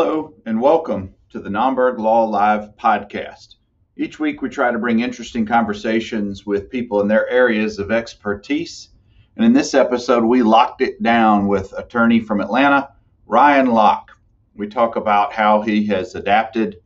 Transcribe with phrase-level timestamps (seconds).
[0.00, 3.56] Hello, and welcome to the Nomberg Law Live podcast.
[3.96, 8.90] Each week, we try to bring interesting conversations with people in their areas of expertise.
[9.34, 12.90] And in this episode, we locked it down with attorney from Atlanta,
[13.26, 14.12] Ryan Locke.
[14.54, 16.76] We talk about how he has adapted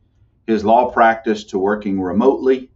[0.47, 2.71] his law practice to working remotely,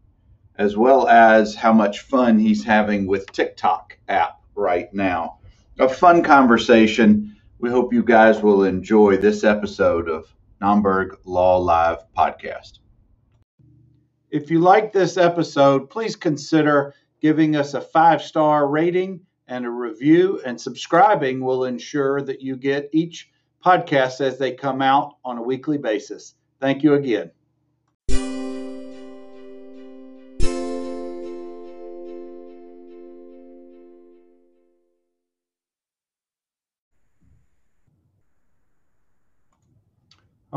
[0.59, 5.39] as well as how much fun he's having with TikTok app right now.
[5.79, 7.33] A fun conversation.
[7.59, 12.79] We hope you guys will enjoy this episode of Nomberg Law Live podcast.
[14.31, 19.69] If you like this episode, please consider giving us a five star rating and a
[19.69, 23.29] review, and subscribing will ensure that you get each
[23.63, 26.35] podcast as they come out on a weekly basis.
[26.59, 27.31] Thank you again.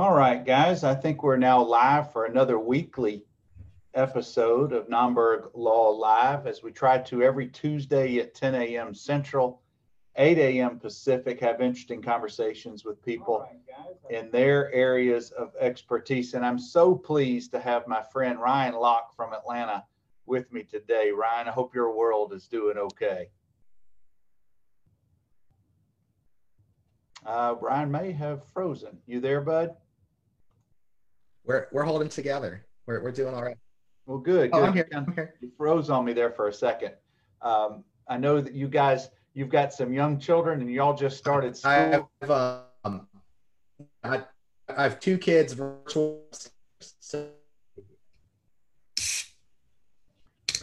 [0.01, 3.27] All right, guys, I think we're now live for another weekly
[3.93, 8.95] episode of Nomberg Law Live as we try to every Tuesday at 10 a.m.
[8.95, 9.61] Central,
[10.17, 10.79] 8 a.m.
[10.79, 13.47] Pacific, have interesting conversations with people
[14.09, 16.33] in their areas of expertise.
[16.33, 19.85] And I'm so pleased to have my friend Ryan Locke from Atlanta
[20.25, 21.11] with me today.
[21.11, 23.29] Ryan, I hope your world is doing okay.
[27.27, 28.97] Uh, Ryan may have frozen.
[29.07, 29.77] You there, bud?
[31.51, 32.65] We're we're holding together.
[32.87, 33.57] We're we're doing all right.
[34.07, 34.51] Well, good.
[34.53, 34.69] Oh, good.
[34.69, 34.89] I'm here.
[34.95, 35.35] I'm here.
[35.41, 36.93] You froze on me there for a second.
[37.43, 41.57] Um, I know that you guys, you've got some young children, and y'all just started
[41.57, 41.73] school.
[41.73, 42.31] I have
[42.85, 43.09] um,
[44.05, 44.23] I,
[44.69, 46.23] I have two kids virtual.
[46.79, 47.31] So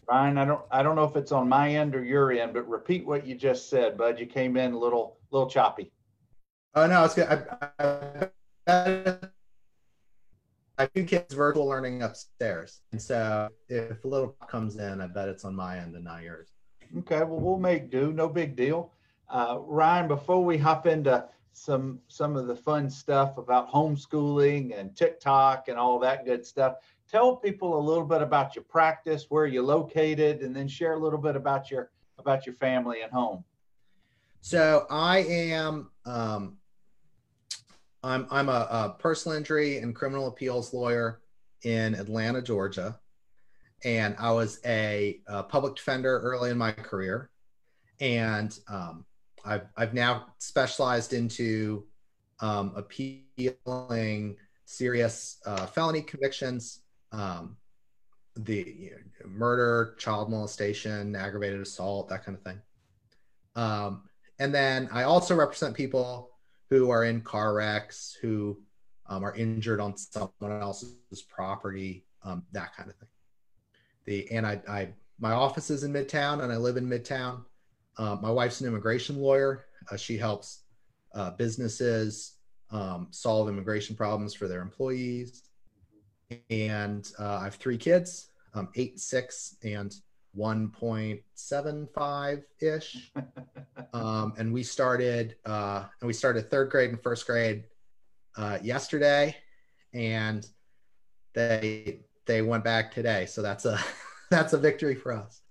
[0.08, 2.66] Ryan, I don't, I don't know if it's on my end or your end, but
[2.66, 4.22] repeat what you just said, bud.
[4.22, 5.92] You came in a little, little choppy.
[6.76, 7.28] oh no, it's good.
[7.78, 8.30] I,
[8.70, 9.18] I,
[10.78, 15.08] I, have two kids virtual learning upstairs, and so if a little comes in, I
[15.08, 16.50] bet it's on my end and not yours.
[17.00, 18.14] Okay, well, we'll make do.
[18.14, 18.92] No big deal.
[19.30, 24.96] Uh, Ryan, before we hop into some some of the fun stuff about homeschooling and
[24.96, 26.76] TikTok and all that good stuff,
[27.10, 31.00] tell people a little bit about your practice, where you're located, and then share a
[31.00, 33.44] little bit about your about your family and home.
[34.42, 36.58] So I am um,
[38.04, 41.22] I'm I'm a, a personal injury and criminal appeals lawyer
[41.64, 43.00] in Atlanta, Georgia,
[43.84, 47.30] and I was a, a public defender early in my career,
[48.00, 49.06] and um,
[49.44, 51.86] I've I've now specialized into
[52.40, 56.82] um, appealing serious uh, felony convictions,
[57.12, 57.58] um,
[58.36, 62.62] the you know, murder, child molestation, aggravated assault, that kind of thing.
[63.56, 64.04] Um,
[64.40, 66.27] and then I also represent people
[66.70, 68.60] who are in car wrecks, who
[69.08, 70.96] um, are injured on someone else's
[71.30, 73.10] property, um, that kind of thing.
[74.06, 74.90] The and I, I
[75.20, 77.44] my office is in Midtown, and I live in Midtown.
[77.98, 79.66] Uh, my wife's an immigration lawyer.
[79.92, 80.64] Uh, she helps
[81.16, 82.38] uh, businesses
[82.72, 85.44] um, solve immigration problems for their employees.
[86.50, 89.96] And uh, I have three kids, um, eight, six, and
[90.38, 93.12] 1.75 ish.
[93.94, 97.66] um, and we started, uh, and we started third grade and first grade
[98.38, 99.36] uh, yesterday,
[99.94, 100.46] and
[101.34, 103.26] they they went back today.
[103.26, 103.78] So that's a
[104.30, 105.42] that's a victory for us.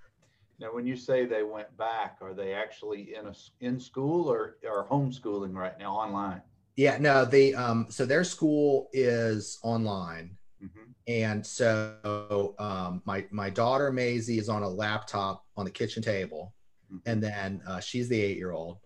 [0.59, 4.57] Now, when you say they went back, are they actually in a in school or
[4.65, 6.41] or homeschooling right now online?
[6.77, 10.91] Yeah, no, the um, so their school is online, Mm-hmm.
[11.07, 16.55] and so um, my my daughter Maisie is on a laptop on the kitchen table,
[16.93, 17.01] Mhm.
[17.07, 18.79] and then uh, she's the eight year old,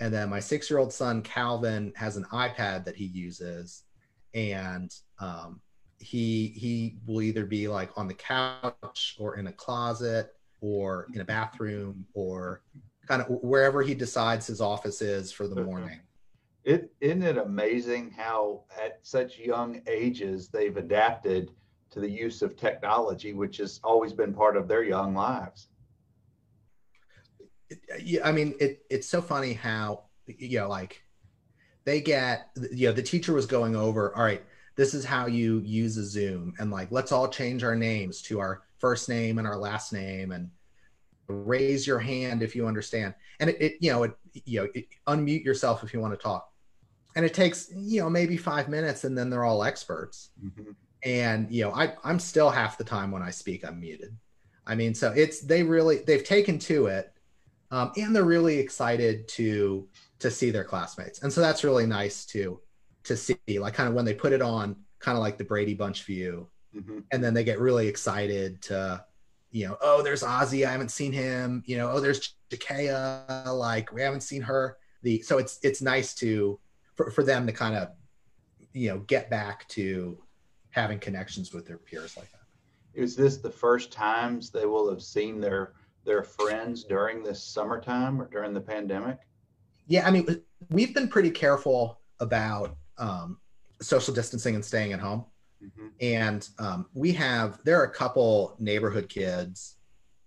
[0.00, 3.84] and then my six year old son Calvin has an iPad that he uses,
[4.34, 5.60] and um,
[5.98, 11.20] he he will either be like on the couch or in a closet or in
[11.20, 12.62] a bathroom or
[13.06, 16.00] kind of wherever he decides his office is for the morning.
[16.64, 21.50] It isn't it amazing how at such young ages they've adapted
[21.90, 25.68] to the use of technology, which has always been part of their young lives.
[28.00, 31.02] yeah, I mean, it, it's so funny how, you know, like
[31.84, 34.42] they get, you know, the teacher was going over, all right,
[34.76, 38.40] this is how you use a Zoom and like, let's all change our names to
[38.40, 40.50] our first name and our last name and
[41.28, 43.14] raise your hand if you understand.
[43.38, 46.22] And it, it you know, it, you know, it, unmute yourself if you want to
[46.22, 46.50] talk.
[47.16, 50.30] And it takes, you know, maybe five minutes and then they're all experts.
[51.04, 54.16] And, you know, I, I'm still half the time when I speak, I'm muted.
[54.66, 57.14] I mean, so it's, they really, they've taken to it
[57.74, 59.88] um, and they're really excited to
[60.20, 62.60] to see their classmates and so that's really nice to
[63.02, 65.74] to see like kind of when they put it on kind of like the Brady
[65.74, 67.00] Bunch view mm-hmm.
[67.10, 69.04] and then they get really excited to
[69.50, 73.92] you know oh there's Ozzy I haven't seen him you know oh there's Jakaya like
[73.92, 76.58] we haven't seen her the so it's it's nice to
[76.94, 77.88] for, for them to kind of
[78.72, 80.18] you know get back to
[80.70, 82.40] having connections with their peers like that.
[82.94, 85.74] Is this the first times they will have seen their
[86.04, 89.18] their friends during this summertime or during the pandemic?
[89.86, 93.38] Yeah i mean we've been pretty careful about um,
[93.80, 95.24] social distancing and staying at home.
[95.62, 95.86] Mm-hmm.
[96.02, 99.76] and um, we have there are a couple neighborhood kids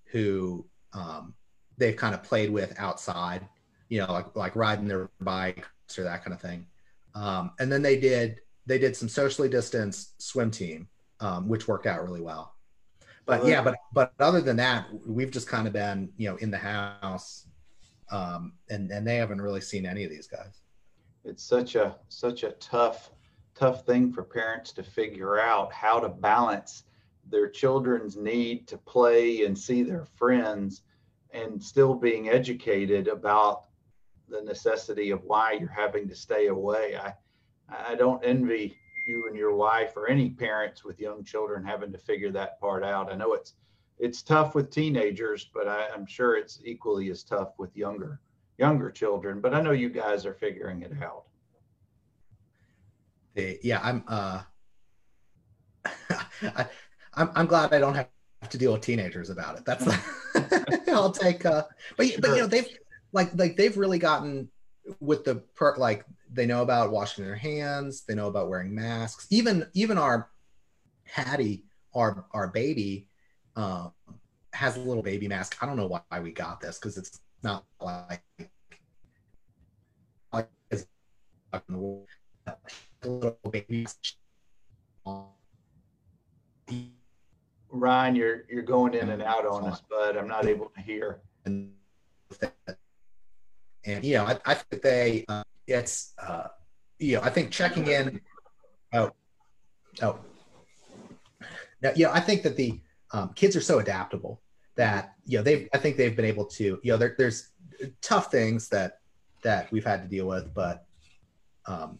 [0.06, 1.36] who um,
[1.78, 3.48] they've kind of played with outside
[3.90, 6.66] you know like like riding their bikes or that kind of thing
[7.16, 10.88] um, and then they did they did some socially distanced swim team
[11.20, 12.58] um, which worked out really well
[13.28, 16.50] but yeah, but but other than that, we've just kind of been you know in
[16.50, 17.46] the house,
[18.10, 20.62] um, and and they haven't really seen any of these guys.
[21.26, 23.12] It's such a such a tough
[23.54, 26.84] tough thing for parents to figure out how to balance
[27.30, 30.84] their children's need to play and see their friends
[31.32, 33.66] and still being educated about
[34.30, 36.98] the necessity of why you're having to stay away.
[36.98, 37.14] I
[37.70, 41.98] I don't envy you and your wife or any parents with young children having to
[41.98, 43.12] figure that part out.
[43.12, 43.54] I know it's
[44.00, 48.20] it's tough with teenagers, but I, am sure it's equally as tough with younger
[48.58, 49.42] younger children.
[49.42, 51.24] But I know you guys are figuring it out.
[53.36, 54.04] Yeah, I'm.
[54.08, 54.42] Uh,
[56.12, 56.66] I,
[57.14, 58.10] I'm I'm glad I don't have
[58.50, 59.66] to deal with teenagers about it.
[59.66, 59.88] That's
[60.90, 61.46] I'll take.
[61.46, 61.64] Uh,
[61.98, 62.18] but sure.
[62.20, 62.68] but you know they've
[63.12, 64.50] like like they've really gotten
[65.00, 69.28] with the per, like they know about washing their hands they know about wearing masks.
[69.30, 70.30] Even even our
[71.06, 71.64] hattie
[71.96, 73.08] our our baby
[73.56, 73.92] um,
[74.54, 75.58] has a little baby mask.
[75.62, 78.22] I don't know why we got this because it's not like,
[80.32, 80.82] like a
[83.04, 83.88] little baby
[87.70, 91.22] Ryan, you're you're going in and out on us, but I'm not able to hear.
[91.46, 91.72] And,
[93.88, 96.48] and you know, I, I think they uh, it's uh,
[97.00, 98.22] you know I think checking in.
[98.94, 99.12] Oh,
[100.02, 100.20] oh.
[101.82, 102.80] Now, you know, I think that the
[103.12, 104.42] um, kids are so adaptable
[104.76, 107.50] that you know they I think they've been able to you know there, there's
[108.02, 109.00] tough things that
[109.44, 110.86] that we've had to deal with, but
[111.66, 112.00] um,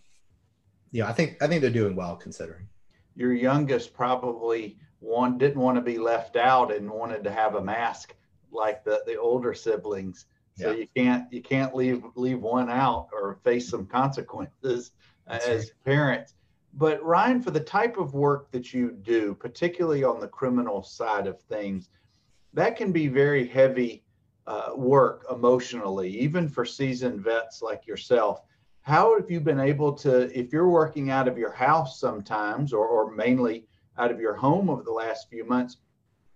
[0.92, 2.68] you know I think I think they're doing well considering.
[3.16, 7.64] Your youngest probably one didn't want to be left out and wanted to have a
[7.64, 8.14] mask
[8.52, 10.26] like the the older siblings
[10.58, 10.78] so yeah.
[10.78, 14.92] you can't you can't leave leave one out or face some consequences
[15.28, 15.72] That's as right.
[15.86, 16.34] parents.
[16.74, 21.26] But Ryan, for the type of work that you do, particularly on the criminal side
[21.26, 21.90] of things,
[22.54, 24.04] that can be very heavy
[24.46, 28.42] uh, work emotionally, even for seasoned vets like yourself.
[28.82, 32.88] How have you been able to, if you're working out of your house sometimes, or,
[32.88, 33.66] or mainly
[33.98, 35.78] out of your home over the last few months,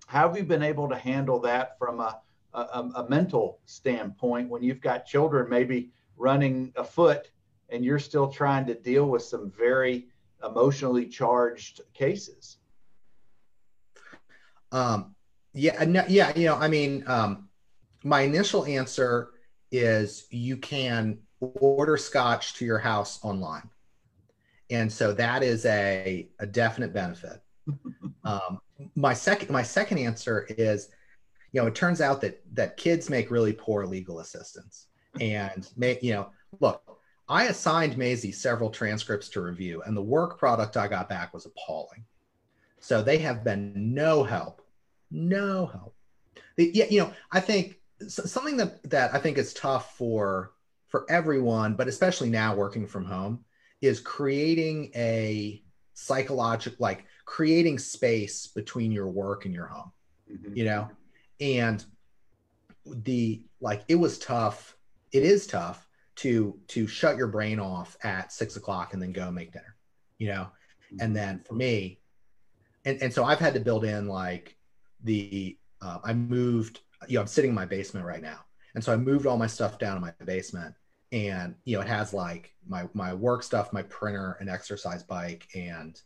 [0.07, 2.19] how have you been able to handle that from a
[2.53, 7.31] a, a, mental standpoint when you've got children maybe running afoot
[7.69, 10.07] and you're still trying to deal with some very
[10.44, 12.58] emotionally charged cases.
[14.72, 15.15] Um,
[15.53, 17.50] yeah yeah you know i mean um,
[18.05, 19.31] my initial answer
[19.72, 23.70] is you can order scotch to your house online.
[24.70, 27.41] And so that is a, a definite benefit.
[28.24, 28.62] Um,
[28.93, 30.89] my second my second answer is
[31.51, 34.88] you know, it turns out that that kids make really poor legal assistants.
[35.20, 36.29] And make you know,
[36.60, 41.34] look, I assigned Maisie several transcripts to review, and the work product I got back
[41.34, 42.05] was appalling.
[42.79, 44.62] So they have been no help,
[45.12, 45.96] no help.
[46.55, 50.53] The, yeah, you know, I think something that that I think is tough for
[50.88, 53.43] for everyone, but especially now working from home,
[53.81, 55.62] is creating a
[55.93, 59.91] psychological like creating space between your work and your home.
[60.31, 60.55] Mm-hmm.
[60.55, 60.89] You know,
[61.41, 61.86] and
[62.86, 64.77] the like it was tough
[65.12, 69.31] it is tough to to shut your brain off at six o'clock and then go
[69.31, 69.75] make dinner
[70.21, 70.48] you know?
[71.00, 72.00] And then for me
[72.86, 74.55] and, and so i've had to build in like
[75.03, 78.39] the uh, i moved you know i'm sitting in my basement right now.
[78.75, 80.75] And so i moved all my stuff down in my basement
[81.12, 85.48] and you know it has like my my work stuff my printer an exercise bike
[85.55, 86.01] and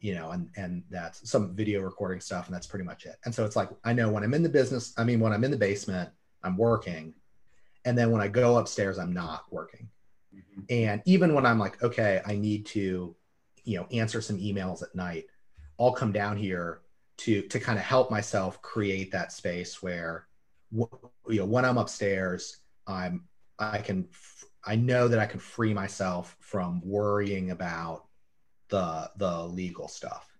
[0.00, 3.16] you know, and and that's some video recording stuff, and that's pretty much it.
[3.24, 5.44] And so it's like I know when I'm in the business, I mean, when I'm
[5.44, 6.10] in the basement,
[6.42, 7.14] I'm working,
[7.84, 9.88] and then when I go upstairs, I'm not working.
[10.34, 10.62] Mm-hmm.
[10.70, 13.14] And even when I'm like, okay, I need to,
[13.64, 15.26] you know, answer some emails at night,
[15.78, 16.80] I'll come down here
[17.18, 20.26] to to kind of help myself create that space where,
[20.72, 20.88] you
[21.28, 23.24] know, when I'm upstairs, I'm
[23.58, 24.08] I can
[24.64, 28.05] I know that I can free myself from worrying about
[28.68, 30.36] the the legal stuff.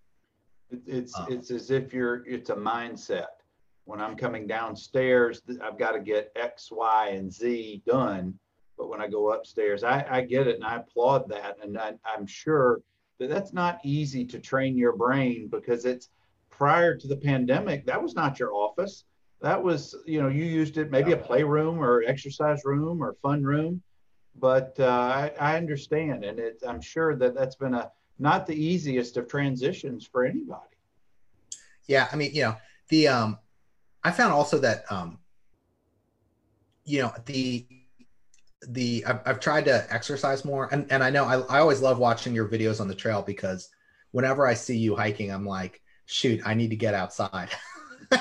[0.86, 3.26] It's um, it's as if you're it's a mindset.
[3.84, 8.36] When I'm coming downstairs, I've got to get X, Y, and Z done.
[8.76, 11.58] But when I go upstairs, I, I get it and I applaud that.
[11.62, 12.82] And I, I'm sure
[13.18, 16.08] that that's not easy to train your brain because it's
[16.50, 19.04] prior to the pandemic, that was not your office.
[19.40, 23.44] That was, you know, you used it maybe a playroom or exercise room or fun
[23.44, 23.82] room.
[24.38, 28.54] But uh, I, I understand, and it, I'm sure that that's been a not the
[28.54, 30.62] easiest of transitions for anybody.
[31.86, 32.56] Yeah, I mean, you know,
[32.88, 33.38] the um,
[34.02, 35.18] I found also that um,
[36.84, 37.66] you know, the
[38.68, 41.98] the I've, I've tried to exercise more, and and I know I I always love
[41.98, 43.68] watching your videos on the trail because
[44.12, 47.50] whenever I see you hiking, I'm like, shoot, I need to get outside.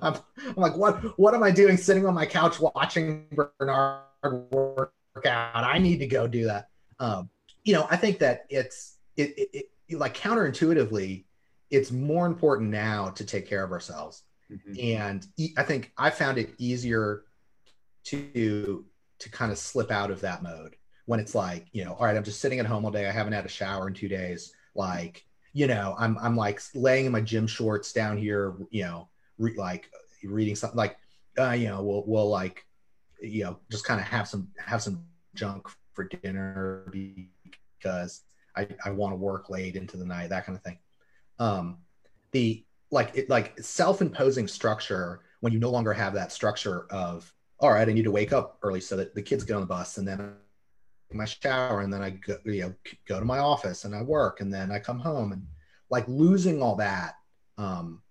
[0.00, 3.26] I'm, I'm, like, what what am I doing sitting on my couch watching
[3.58, 4.92] Bernard work
[5.26, 5.64] out?
[5.64, 6.68] I need to go do that.
[7.00, 7.30] Um,
[7.68, 11.26] you know, I think that it's it, it, it, like counterintuitively,
[11.70, 14.22] it's more important now to take care of ourselves.
[14.50, 14.96] Mm-hmm.
[14.98, 15.26] And
[15.58, 17.24] I think I found it easier
[18.04, 18.86] to
[19.18, 22.16] to kind of slip out of that mode when it's like, you know, all right,
[22.16, 23.06] I'm just sitting at home all day.
[23.06, 24.54] I haven't had a shower in two days.
[24.74, 29.10] Like, you know, I'm I'm like laying in my gym shorts down here, you know,
[29.36, 29.90] re- like
[30.24, 30.96] reading something like,
[31.38, 32.64] uh, you know, we'll we'll like,
[33.20, 36.84] you know, just kind of have some have some junk for dinner
[37.80, 38.22] because
[38.56, 40.78] I, I want to work late into the night, that kind of thing.
[41.38, 41.78] Um,
[42.32, 47.72] the like it like self-imposing structure when you no longer have that structure of all
[47.72, 49.98] right, I need to wake up early so that the kids get on the bus
[49.98, 50.34] and then
[51.12, 52.74] my shower and then I go, you know,
[53.06, 55.46] go to my office and I work and then I come home and
[55.90, 57.14] like losing all that.
[57.56, 58.02] Um,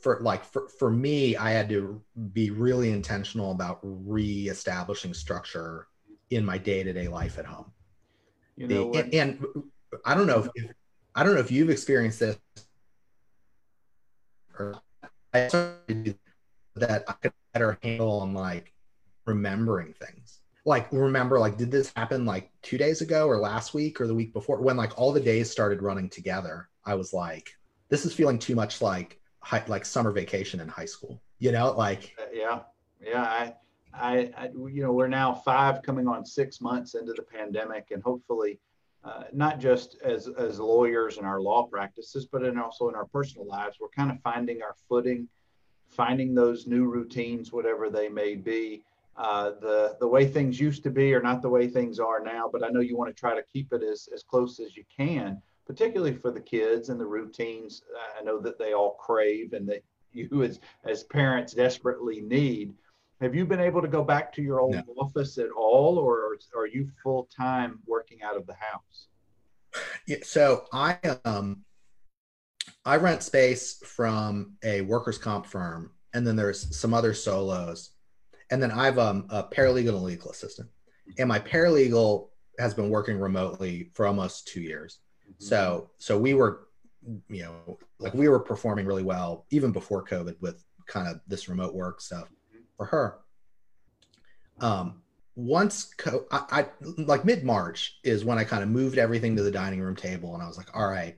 [0.00, 2.00] for like for, for me, I had to
[2.32, 5.88] be really intentional about reestablishing structure
[6.30, 7.72] in my day-to-day life at home.
[8.56, 9.46] You know, the, and, and,
[10.04, 10.64] I don't know if,
[11.14, 12.38] I don't know if you've experienced this
[14.58, 14.80] or
[15.34, 15.48] I
[16.76, 18.72] that I could better handle on like
[19.26, 20.40] remembering things.
[20.64, 24.14] Like remember, like did this happen like two days ago or last week or the
[24.14, 24.60] week before?
[24.60, 27.50] When like all the days started running together, I was like,
[27.88, 31.20] this is feeling too much like high, like summer vacation in high school.
[31.38, 32.60] You know, like uh, yeah,
[33.00, 33.22] yeah.
[33.22, 33.54] I,
[34.00, 38.02] I, I, you know, we're now five coming on six months into the pandemic, and
[38.02, 38.58] hopefully,
[39.04, 43.06] uh, not just as as lawyers in our law practices, but in also in our
[43.06, 45.28] personal lives, we're kind of finding our footing,
[45.88, 48.82] finding those new routines, whatever they may be.
[49.16, 52.50] Uh, the the way things used to be are not the way things are now,
[52.52, 54.84] but I know you want to try to keep it as as close as you
[54.94, 57.82] can, particularly for the kids and the routines.
[58.18, 62.74] I know that they all crave and that you as as parents desperately need.
[63.20, 64.82] Have you been able to go back to your old no.
[64.98, 69.08] office at all, or are you full time working out of the house?
[70.06, 71.64] Yeah, so I um
[72.84, 77.92] I rent space from a workers' comp firm, and then there's some other solos,
[78.50, 80.68] and then I've um, a paralegal and legal assistant,
[81.18, 85.00] and my paralegal has been working remotely for almost two years.
[85.22, 85.44] Mm-hmm.
[85.44, 86.68] So so we were,
[87.28, 91.48] you know, like we were performing really well even before COVID with kind of this
[91.48, 92.28] remote work stuff
[92.76, 93.18] for her.
[94.60, 95.02] Um,
[95.34, 96.66] once co- I, I
[96.96, 100.34] like mid March is when I kind of moved everything to the dining room table,
[100.34, 101.16] and I was like, all right,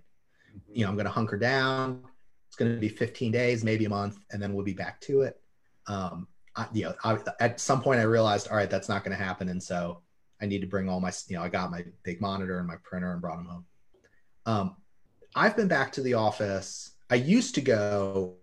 [0.73, 2.03] you know, I'm going to hunker down.
[2.49, 5.23] It's going to be 15 days, maybe a month, and then we'll be back to
[5.23, 5.41] it.
[5.87, 9.17] Um, I, you know, I, at some point I realized, all right, that's not going
[9.17, 10.03] to happen, and so
[10.41, 12.77] I need to bring all my, you know, I got my big monitor and my
[12.83, 13.65] printer and brought them home.
[14.47, 14.77] Um,
[15.35, 16.93] I've been back to the office.
[17.11, 18.35] I used to go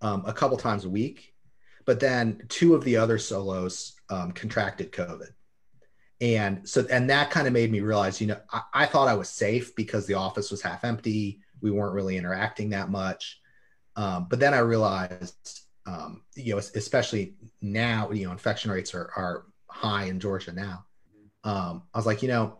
[0.00, 1.29] um, a couple times a week
[1.90, 5.30] but then two of the other solos um, contracted COVID.
[6.20, 9.14] And so, and that kind of made me realize, you know, I, I, thought I
[9.14, 11.40] was safe because the office was half empty.
[11.60, 13.40] We weren't really interacting that much.
[13.96, 19.10] Um, but then I realized, um, you know, especially now, you know, infection rates are,
[19.16, 20.84] are high in Georgia now.
[21.42, 22.58] Um, I was like, you know,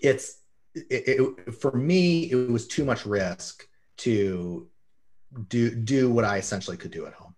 [0.00, 0.38] it's,
[0.74, 4.70] it, it, for me, it was too much risk to
[5.48, 7.29] do, do what I essentially could do at home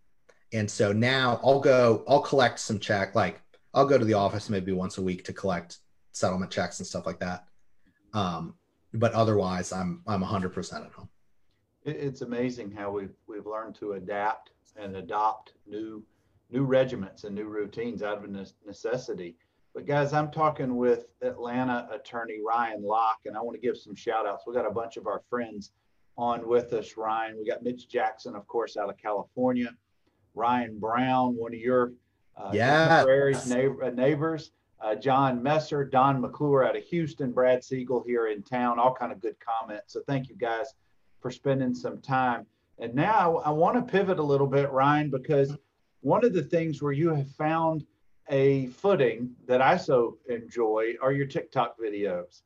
[0.53, 3.41] and so now I'll go, I'll collect some check, like
[3.75, 5.79] I'll go to the office maybe once a week to collect
[6.13, 7.47] settlement checks and stuff like that.
[8.13, 8.55] Um,
[8.95, 11.09] but otherwise, I'm I'm 100% at home.
[11.85, 16.05] It's amazing how we've we've learned to adapt and adopt new
[16.51, 18.31] new regiments and new routines out of
[18.67, 19.37] necessity.
[19.75, 23.95] But guys, I'm talking with Atlanta attorney Ryan Locke, and I want to give some
[23.95, 24.45] shout outs.
[24.47, 25.73] We got a bunch of our friends
[26.19, 27.39] on with us, Ryan.
[27.39, 29.71] We got Mitch Jackson, of course, out of California.
[30.35, 31.93] Ryan Brown, one of your
[32.37, 33.05] uh, yeah,
[33.47, 34.53] neighbor, uh, neighbors.
[34.81, 39.13] Uh, John Messer, Don McClure out of Houston, Brad Siegel here in town, all kind
[39.13, 39.93] of good comments.
[39.93, 40.75] So thank you guys
[41.21, 42.47] for spending some time.
[42.81, 45.57] And now I, I want to pivot a little bit, Ryan, because
[46.01, 47.87] one of the things where you have found
[48.29, 52.43] a footing that I so enjoy are your TikTok videos.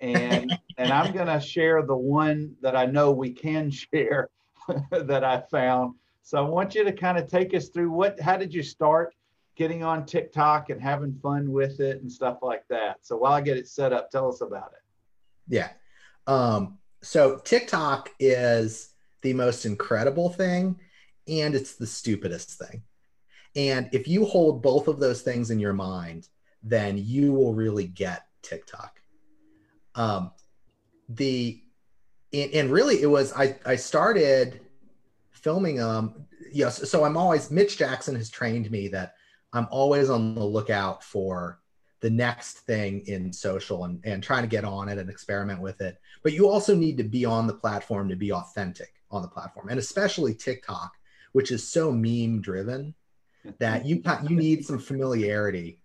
[0.00, 4.28] And and I'm going to share the one that I know we can share
[4.90, 5.94] that I found.
[6.22, 9.14] So I want you to kind of take us through what how did you start
[9.56, 12.98] getting on TikTok and having fun with it and stuff like that.
[13.02, 14.82] So while I get it set up, tell us about it.
[15.48, 15.70] Yeah.
[16.26, 20.80] Um, so TikTok is the most incredible thing
[21.28, 22.82] and it's the stupidest thing.
[23.56, 26.28] And if you hold both of those things in your mind,
[26.62, 29.00] then you will really get TikTok.
[29.94, 30.32] Um,
[31.08, 31.62] the
[32.32, 34.60] and, and really it was I I started
[35.42, 39.14] filming um yes so I'm always Mitch Jackson has trained me that
[39.52, 41.60] I'm always on the lookout for
[42.00, 45.80] the next thing in social and, and trying to get on it and experiment with
[45.80, 45.98] it.
[46.22, 49.68] But you also need to be on the platform to be authentic on the platform,
[49.68, 50.92] and especially TikTok,
[51.32, 52.94] which is so meme driven
[53.58, 55.80] that you you need some familiarity.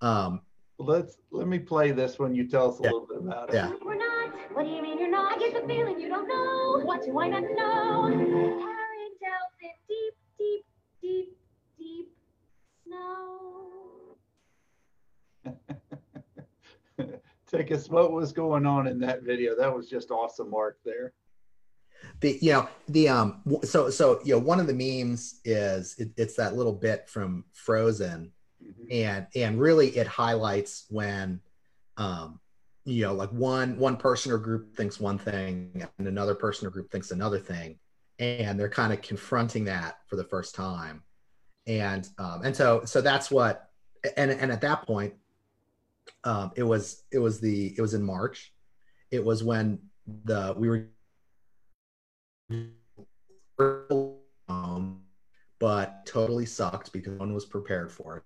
[0.00, 0.42] Um,
[0.78, 2.90] Let's let me play this when you tell us a yeah.
[2.90, 3.54] little bit about it.
[3.54, 3.72] Yeah.
[3.84, 4.32] We're not.
[4.52, 5.36] What do you mean you're not?
[5.36, 6.84] I get the feeling you don't know.
[6.84, 8.08] What do I not know?
[8.08, 10.64] Carried out in deep,
[11.08, 11.36] deep,
[11.78, 12.12] deep, deep
[12.84, 14.16] snow.
[17.50, 17.88] Take us.
[17.88, 19.56] What was going on in that video?
[19.56, 20.78] That was just awesome, Mark.
[20.84, 21.12] There
[22.20, 26.10] the you know the um so so you know one of the memes is it,
[26.16, 28.86] it's that little bit from frozen mm-hmm.
[28.90, 31.40] and and really it highlights when
[31.96, 32.40] um
[32.84, 36.70] you know like one one person or group thinks one thing and another person or
[36.70, 37.78] group thinks another thing
[38.18, 41.02] and they're kind of confronting that for the first time
[41.66, 43.70] and um and so so that's what
[44.16, 45.14] and and at that point
[46.24, 48.52] um it was it was the it was in march
[49.10, 49.78] it was when
[50.24, 50.86] the we were
[54.48, 55.00] um,
[55.58, 58.22] but totally sucked because no one was prepared for it.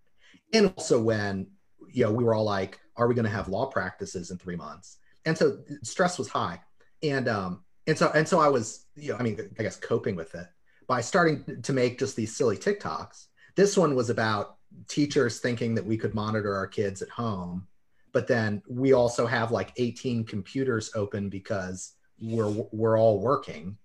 [0.54, 1.46] And also when
[1.90, 4.56] you know we were all like, "Are we going to have law practices in three
[4.56, 6.60] months?" And so stress was high,
[7.02, 10.16] and um, and so and so I was, you know, I mean, I guess coping
[10.16, 10.46] with it
[10.86, 13.26] by starting to make just these silly TikToks.
[13.56, 14.56] This one was about
[14.88, 17.66] teachers thinking that we could monitor our kids at home,
[18.12, 23.76] but then we also have like 18 computers open because we're we're all working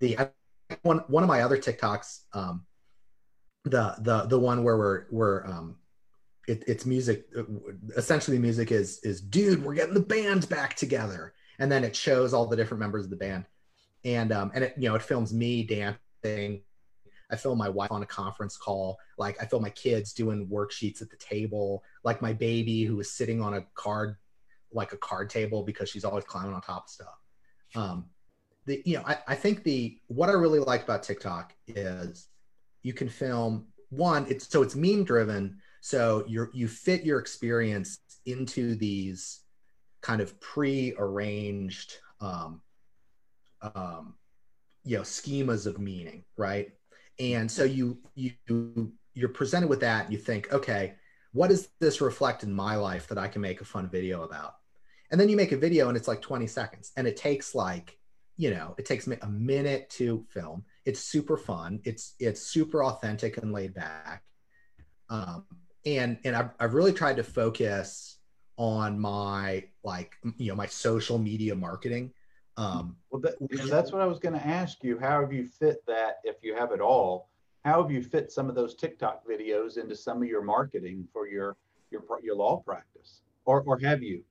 [0.00, 0.30] the
[0.82, 2.64] one one of my other TikToks, um,
[3.64, 5.76] the the the one where we're we're um,
[6.46, 7.26] it, it's music.
[7.96, 12.34] Essentially, music is is dude, we're getting the band back together, and then it shows
[12.34, 13.44] all the different members of the band,
[14.04, 16.62] and um, and it you know it films me dancing.
[17.30, 18.98] I film my wife on a conference call.
[19.18, 21.82] Like I film my kids doing worksheets at the table.
[22.04, 24.16] Like my baby who is sitting on a card,
[24.72, 27.18] like a card table because she's always climbing on top of stuff.
[27.74, 28.06] Um,
[28.66, 32.28] the you know I, I think the what I really like about TikTok is
[32.82, 37.98] you can film one it's so it's meme driven so you're you fit your experience
[38.26, 39.40] into these
[40.04, 42.60] kind of pre-arranged um,
[43.62, 44.14] um,
[44.84, 46.70] you know schemas of meaning right?
[47.18, 50.94] And so you you you're presented with that and you think okay
[51.32, 54.54] what does this reflect in my life that i can make a fun video about?
[55.10, 57.98] And then you make a video and it's like 20 seconds and it takes like
[58.36, 60.64] you know it takes me a minute to film.
[60.84, 61.80] It's super fun.
[61.84, 64.22] It's it's super authentic and laid back.
[65.08, 65.44] Um,
[65.86, 68.13] and and I've, I've really tried to focus
[68.56, 72.12] on my like you know my social media marketing
[72.56, 73.34] um, well that,
[73.68, 76.54] that's what i was going to ask you how have you fit that if you
[76.54, 77.30] have it all
[77.64, 81.26] how have you fit some of those tiktok videos into some of your marketing for
[81.26, 81.56] your
[81.90, 84.22] your your law practice or or have you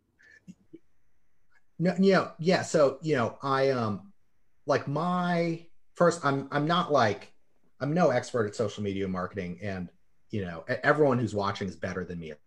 [1.79, 2.61] no, yeah, yeah.
[2.61, 4.13] So you know, I um,
[4.65, 6.23] like my first.
[6.23, 7.33] I'm I'm not like
[7.79, 9.89] I'm no expert at social media marketing, and
[10.29, 12.37] you know, everyone who's watching is better than me at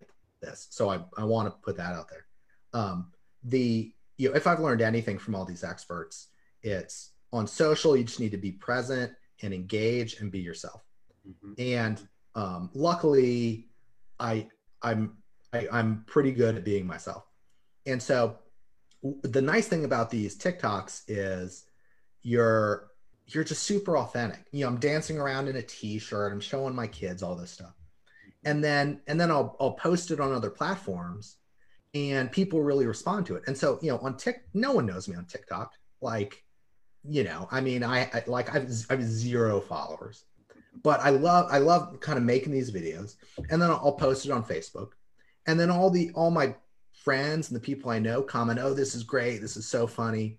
[0.40, 0.68] this.
[0.70, 2.26] So I I want to put that out there.
[2.72, 3.12] Um,
[3.44, 6.28] the you know, if I've learned anything from all these experts,
[6.62, 7.96] it's on social.
[7.96, 10.82] You just need to be present and engage and be yourself.
[11.28, 11.52] Mm-hmm.
[11.58, 13.68] And um, luckily,
[14.18, 14.48] I
[14.82, 15.16] I'm
[15.52, 17.24] I, I'm pretty good at being myself.
[17.86, 18.38] And so
[19.22, 21.64] the nice thing about these TikToks is
[22.22, 22.88] you're
[23.26, 24.46] you're just super authentic.
[24.52, 27.74] You know, I'm dancing around in a t-shirt, I'm showing my kids all this stuff.
[28.46, 31.36] And then and then I'll I'll post it on other platforms
[31.94, 33.44] and people really respond to it.
[33.46, 35.72] And so, you know, on Tik no one knows me on TikTok.
[36.00, 36.44] Like,
[37.08, 40.24] you know, I mean, I, I like I've I've zero followers.
[40.82, 43.16] but I love I love kind of making these videos,
[43.50, 44.90] and then I'll post it on Facebook,
[45.46, 46.54] and then all the all my
[46.92, 49.40] friends and the people I know comment, "Oh, this is great!
[49.40, 50.38] This is so funny,"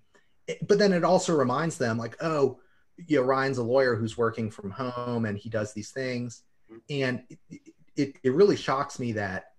[0.68, 2.60] but then it also reminds them, like, "Oh,
[3.08, 6.78] you know, Ryan's a lawyer who's working from home, and he does these things," mm-hmm.
[6.90, 7.62] and it,
[7.98, 9.52] it, it really shocks me that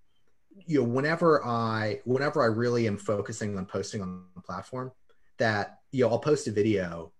[0.65, 4.91] you know whenever I whenever I really am focusing on posting on the platform,
[5.37, 7.11] that you know I'll post a video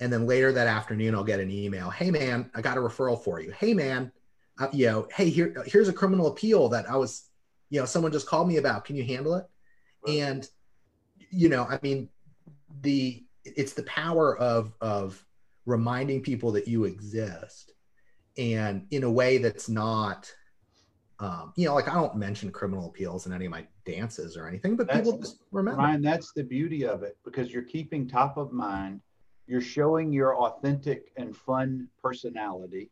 [0.00, 3.22] and then later that afternoon i'll get an email hey man i got a referral
[3.22, 3.50] for you.
[3.52, 4.12] Hey man
[4.58, 7.28] uh, you know hey here here's a criminal appeal that i was
[7.70, 8.84] you know someone just called me about.
[8.84, 9.46] Can you handle it?
[10.06, 10.16] Right.
[10.16, 10.48] and
[11.30, 12.08] you know i mean
[12.82, 15.24] the it's the power of of
[15.66, 17.72] reminding people that you exist
[18.38, 20.32] and in a way that's not
[21.20, 24.46] um, you know, like I don't mention criminal appeals in any of my dances or
[24.46, 25.80] anything, but that's, people just remember.
[25.80, 29.00] Ryan, that's the beauty of it because you're keeping top of mind
[29.48, 32.90] you're showing your authentic and fun personality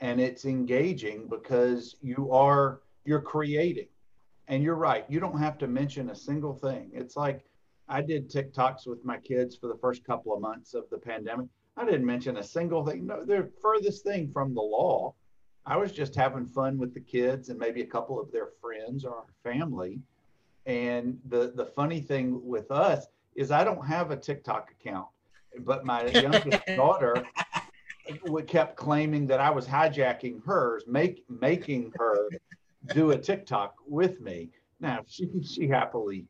[0.00, 3.88] and it's engaging because you are you're creating.
[4.48, 6.90] And you're right you don't have to mention a single thing.
[6.92, 7.44] It's like
[7.90, 11.46] i did tiktoks with my kids for the first couple of months of the pandemic.
[11.76, 13.06] I didn't mention a single thing.
[13.06, 15.14] No the furthest thing from the law
[15.68, 19.04] i was just having fun with the kids and maybe a couple of their friends
[19.04, 20.00] or our family
[20.66, 25.06] and the the funny thing with us is i don't have a tiktok account
[25.60, 27.24] but my youngest daughter
[28.24, 32.28] would kept claiming that I was hijacking hers, make, making her
[32.94, 34.50] do a TikTok with me.
[34.80, 36.26] Now she she happily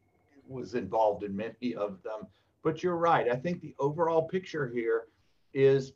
[0.49, 2.27] was involved in many of them,
[2.63, 3.29] but you're right.
[3.31, 5.05] I think the overall picture here
[5.53, 5.93] is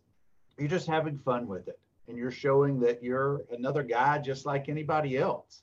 [0.58, 4.68] you're just having fun with it, and you're showing that you're another guy just like
[4.68, 5.62] anybody else.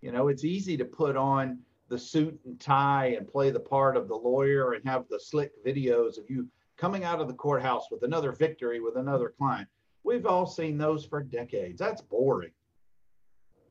[0.00, 3.96] You know, it's easy to put on the suit and tie and play the part
[3.96, 7.90] of the lawyer and have the slick videos of you coming out of the courthouse
[7.90, 9.68] with another victory with another client.
[10.02, 11.78] We've all seen those for decades.
[11.78, 12.52] That's boring.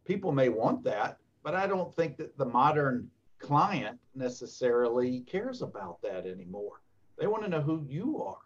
[0.06, 6.02] People may want that, but I don't think that the modern client necessarily cares about
[6.04, 6.82] that anymore.
[7.18, 8.38] They want to know who you are.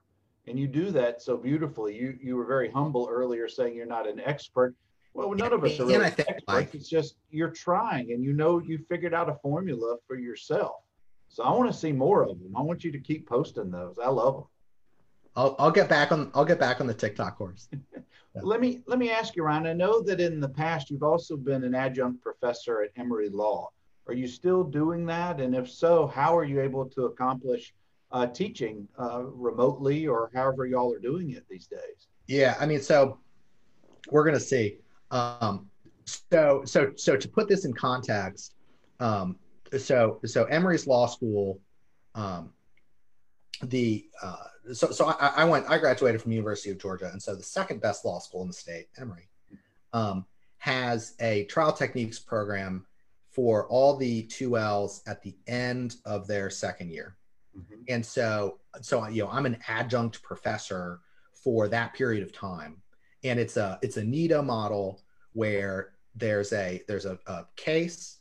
[0.47, 1.95] And you do that so beautifully.
[1.95, 4.75] You you were very humble earlier saying you're not an expert.
[5.13, 6.43] Well, none of us are really experts.
[6.47, 10.81] Like, it's just you're trying and you know you figured out a formula for yourself.
[11.29, 12.53] So I want to see more of them.
[12.55, 13.97] I want you to keep posting those.
[14.03, 14.43] I love them.
[15.35, 17.69] I'll, I'll get back on I'll get back on the TikTok course.
[17.71, 17.79] Yeah.
[18.43, 19.67] let me let me ask you, Ryan.
[19.67, 23.69] I know that in the past you've also been an adjunct professor at Emory Law.
[24.07, 25.39] Are you still doing that?
[25.39, 27.73] And if so, how are you able to accomplish
[28.13, 32.07] uh, teaching uh, remotely or however y'all are doing it these days?
[32.27, 33.19] Yeah, I mean, so
[34.09, 34.77] we're gonna see.
[35.11, 35.69] Um,
[36.05, 38.55] so so so to put this in context,
[38.99, 39.37] um,
[39.77, 41.59] so so Emory's Law School,
[42.15, 42.51] um,
[43.63, 44.35] the uh,
[44.73, 47.81] so so I, I, went I graduated from University of Georgia, and so the second
[47.81, 49.27] best law school in the state, Emory,
[49.91, 50.25] um,
[50.57, 52.85] has a trial techniques program
[53.31, 57.17] for all the two L's at the end of their second year,
[57.57, 57.81] mm-hmm.
[57.87, 60.99] and so so you know I'm an adjunct professor
[61.33, 62.81] for that period of time,
[63.23, 65.01] and it's a it's a NITA model
[65.33, 68.19] where there's a there's a, a case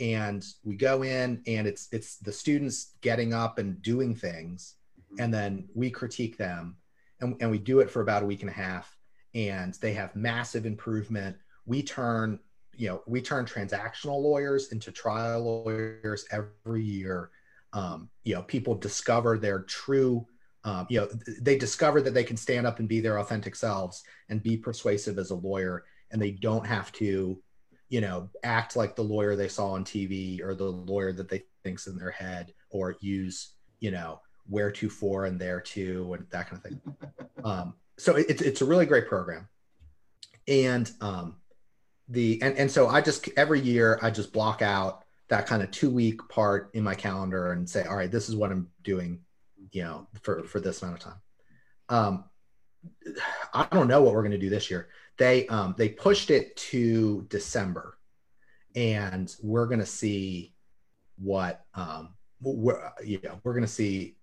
[0.00, 4.74] and we go in and it's it's the students getting up and doing things
[5.18, 6.76] and then we critique them
[7.20, 8.96] and, and we do it for about a week and a half
[9.34, 11.36] and they have massive improvement.
[11.66, 12.40] We turn
[12.76, 17.30] you know we turn transactional lawyers into trial lawyers every year
[17.74, 20.26] um, you know people discover their true
[20.64, 21.08] um, you know
[21.40, 25.18] they discover that they can stand up and be their authentic selves and be persuasive
[25.18, 27.38] as a lawyer and they don't have to
[27.90, 31.42] you know act like the lawyer they saw on tv or the lawyer that they
[31.62, 36.26] thinks in their head or use you know where to for and there to and
[36.30, 37.28] that kind of thing.
[37.44, 39.48] um, so it's it's a really great program,
[40.48, 41.36] and um,
[42.08, 45.70] the and and so I just every year I just block out that kind of
[45.70, 49.20] two week part in my calendar and say, all right, this is what I'm doing,
[49.72, 51.20] you know, for for this amount of time.
[51.88, 52.24] Um,
[53.52, 54.88] I don't know what we're going to do this year.
[55.16, 57.98] They um, they pushed it to December,
[58.74, 60.54] and we're going to see
[61.16, 64.16] what um, we're you know we're going to see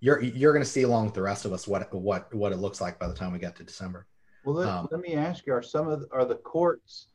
[0.00, 2.58] you're you're going to see along with the rest of us what what what it
[2.58, 4.06] looks like by the time we get to December.
[4.44, 7.08] Well, let, um, let me ask you: Are some of the, are the courts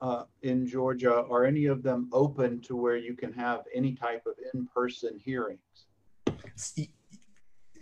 [0.00, 4.24] uh, in Georgia are any of them open to where you can have any type
[4.26, 5.58] of in-person hearings?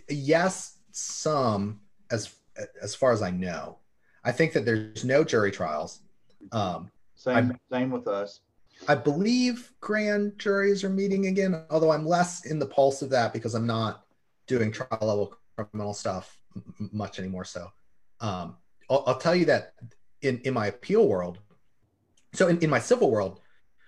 [0.09, 2.35] Yes, some as
[2.81, 3.77] as far as I know.
[4.23, 6.01] I think that there's no jury trials.
[6.51, 8.41] Um, same I, same with us.
[8.87, 13.33] I believe grand juries are meeting again, although I'm less in the pulse of that
[13.33, 14.05] because I'm not
[14.47, 16.37] doing trial level criminal stuff
[16.91, 17.45] much anymore.
[17.45, 17.71] So
[18.21, 18.57] um,
[18.89, 19.73] I'll, I'll, tell you that
[20.21, 21.39] in in my appeal world,
[22.33, 23.41] so in, in my civil world,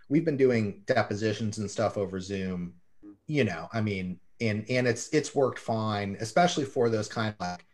[0.10, 2.74] we've been doing depositions and stuff over Zoom.
[3.28, 7.40] You know, I mean, and and it's it's worked fine, especially for those kind of
[7.40, 7.66] like,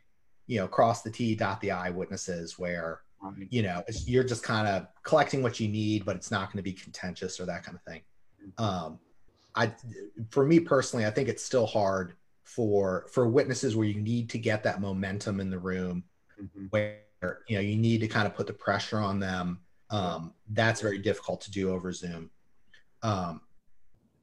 [0.47, 3.01] you know, cross the T, dot the I witnesses where
[3.49, 6.57] you know it's, you're just kind of collecting what you need, but it's not going
[6.57, 8.01] to be contentious or that kind of thing.
[8.57, 8.99] Um,
[9.55, 9.73] I,
[10.29, 14.37] for me personally, I think it's still hard for for witnesses where you need to
[14.37, 16.03] get that momentum in the room
[16.39, 16.67] Mhm.
[16.69, 20.81] where you know you need to kind of put the pressure on them um, that's
[20.81, 22.29] very difficult to do over zoom.
[23.03, 23.41] Um,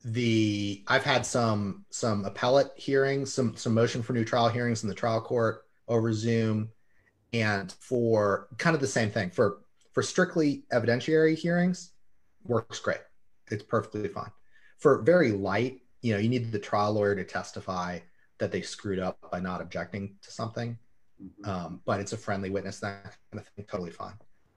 [0.04, 4.88] the i've had some some appellate hearings some some motion for new trial hearings in
[4.88, 6.68] the trial court over zoom
[7.32, 9.30] and for kind of the same thing.
[9.30, 9.58] For
[9.92, 11.92] for strictly evidentiary hearings
[12.44, 13.00] works great.
[13.50, 14.30] It's perfectly fine.
[14.78, 18.00] For very light you know you need the trial lawyer to testify
[18.38, 20.78] that they screwed up by not objecting to something.
[21.22, 21.46] Mhm.
[21.46, 24.14] um, but it's a friendly witness that kind of thing totally fine.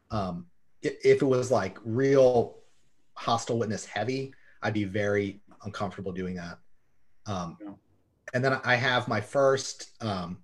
[0.09, 0.47] Um,
[0.85, 2.57] if it was like real
[3.13, 6.59] hostile witness heavy i'd be very uncomfortable doing that
[7.27, 7.71] um, Yeah.
[8.33, 10.37] and then i have my first um,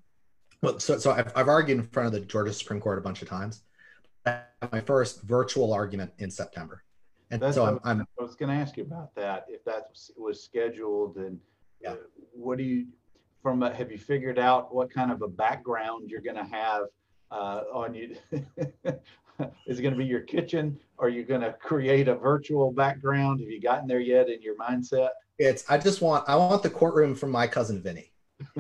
[0.62, 3.22] well so, so I've, I've argued in front of the georgia supreme court a bunch
[3.22, 3.64] of times
[4.72, 6.84] my first virtual argument in september
[7.32, 9.46] and That's so I'm, I'm I was going to ask you about that.
[9.48, 11.40] If that was- scheduled, and
[11.80, 11.92] Yeah.
[11.92, 11.96] uh,
[12.34, 12.88] what do you
[13.42, 13.64] from?
[13.64, 16.84] A, have you figured out what kind of a background you're going to have
[17.32, 18.18] uh, on you?
[19.68, 20.80] Is it going to be your kitchen?
[21.00, 23.40] Are you going to create a virtual background?
[23.40, 25.10] Have you gotten there yet in your mindset?
[25.40, 28.12] It's I just want I want the courtroom from my cousin Vinny.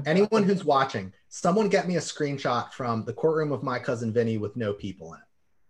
[0.05, 4.37] Anyone who's watching, someone get me a screenshot from the courtroom of my cousin Vinny
[4.37, 5.25] with no people in it.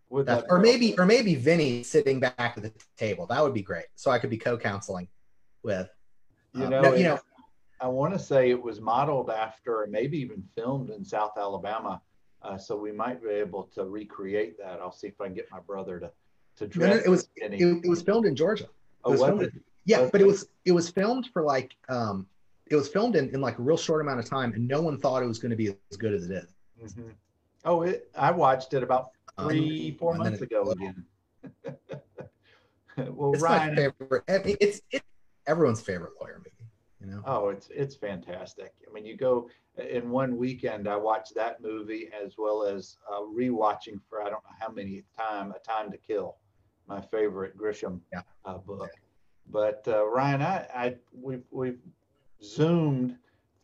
[0.10, 3.26] Would that or maybe or maybe Vinny sitting back at the table.
[3.28, 3.86] That would be great.
[3.96, 5.08] So I could be co-counseling
[5.64, 5.90] with.
[6.54, 7.20] you um, know, no, you know,
[7.80, 12.02] I want to say it was modeled after, or maybe even filmed in South Alabama.
[12.44, 14.80] Uh, so we might be able to recreate that.
[14.80, 16.12] I'll see if I can get my brother to
[16.68, 17.06] to No, no, dress.
[17.06, 17.54] it was- it,
[17.86, 18.68] it was filmed in Georgia.
[19.06, 19.54] oh, was it?
[19.86, 22.28] Yeah, but it was it was filmed for like um
[22.68, 24.98] it was filmed in, in like a real short amount of time and no one
[25.00, 26.44] thought it was going to be as good as it
[26.80, 26.94] is.
[26.94, 27.14] Mhm.
[27.66, 28.10] Oh, it.
[28.16, 31.06] I watched it about Um, three, four and then months it- ago again.
[32.98, 34.24] well, It's Ryan, my favorite.
[34.28, 35.06] I mean, it's it's
[35.48, 36.52] everyone's favorite lawyer movie.
[37.02, 37.24] You know.
[37.26, 38.74] oh, it's it's fantastic.
[38.88, 40.88] I mean, you go in one weekend.
[40.88, 45.04] I watched that movie as well as uh, rewatching for I don't know how many
[45.18, 46.38] time, A Time to Kill,
[46.88, 48.22] my favorite Grisham Yeah.
[48.46, 48.92] uh, book.
[49.50, 51.80] But uh, Ryan, I, I we've we've
[52.44, 53.18] zoomed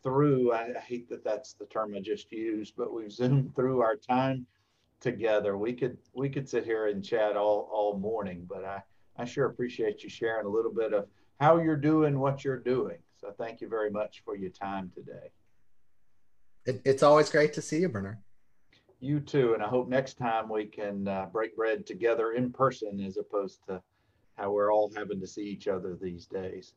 [0.04, 0.52] through.
[0.54, 3.96] I, I hate that that's the term I just used, but we've zoomed through our
[3.96, 4.48] time
[5.00, 5.58] together.
[5.58, 8.82] We could we could sit here and chat all all morning, but I
[9.18, 11.08] I sure appreciate you sharing a little bit of
[11.40, 12.98] how you're doing what you're doing.
[13.20, 15.32] So thank you very much for your time today.
[16.66, 18.18] It, it's always great to see you, Bernard.
[19.00, 23.00] You too, and I hope next time we can uh, break bread together in person
[23.00, 23.82] as opposed to
[24.36, 26.74] how we're all having to see each other these days.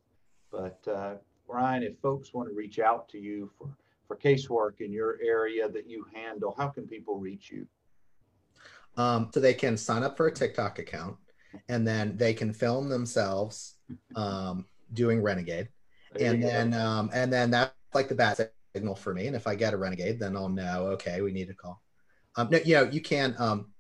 [0.51, 1.15] But uh,
[1.49, 3.71] Ryan, if folks want to reach out to you for
[4.11, 7.65] for casework in your area that you handle, how can people reach you?
[8.97, 11.17] Um, so they can sign up for a TikTok account,
[11.69, 13.77] and then they can film themselves
[14.17, 15.69] um, doing Renegade,
[16.19, 18.41] and then um, and then that's like the bat
[18.75, 19.27] signal for me.
[19.27, 20.87] And if I get a Renegade, then I'll know.
[20.93, 21.83] Okay, we need to call.
[22.37, 23.35] Um, no, you know, you can.
[23.39, 23.73] Um,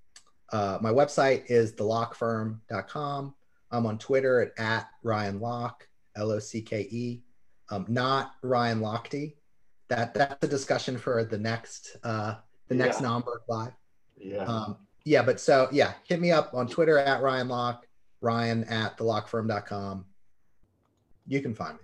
[0.53, 3.35] uh, my website is thelockfirm.com.
[3.71, 7.23] I'm on Twitter at, at Ryan Locke, L O C K E,
[7.71, 9.35] um, not Ryan Lochte.
[9.88, 12.37] That that's a discussion for the next uh,
[12.69, 13.07] the next Yeah.
[13.07, 13.73] Nomberg live.
[14.16, 14.45] yeah.
[14.45, 17.87] Um, yeah, but so yeah, hit me up on Twitter at Ryan Locke,
[18.21, 20.05] Ryan at thelockfirm.com.
[21.27, 21.81] You can find me.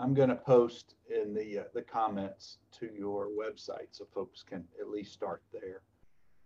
[0.00, 4.64] I'm going to post in the uh, the comments to your website so folks can
[4.80, 5.82] at least start there.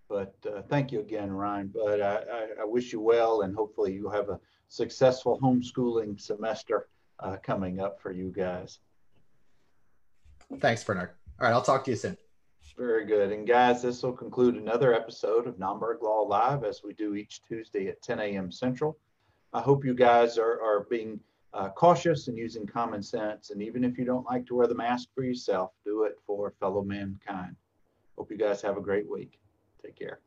[0.08, 1.70] But uh, thank you again, Ryan.
[1.72, 6.88] But I, I, I wish you well, and hopefully you have a successful homeschooling semester
[7.20, 8.80] uh, coming up for you guys.
[10.58, 11.10] Thanks, Bernard.
[11.40, 12.16] All right, I'll talk to you soon.
[12.76, 13.30] Very good.
[13.30, 17.42] And guys, this will conclude another episode of Nomberg Law Live as we do each
[17.44, 18.50] Tuesday at 10 a.m.
[18.50, 18.98] Central.
[19.52, 21.20] I hope you guys are, are being
[21.54, 23.50] uh, cautious and using common sense.
[23.50, 26.52] And even if you don't like to wear the mask for yourself, do it for
[26.58, 27.56] fellow mankind.
[28.18, 29.38] Hope you guys have a great week.
[29.82, 30.20] Take care.